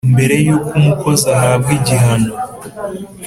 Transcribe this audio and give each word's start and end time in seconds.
mbere 0.13 0.35
y’uko 0.45 0.71
umukozi 0.79 1.25
ahabwa 1.35 1.71
igihano, 1.77 2.31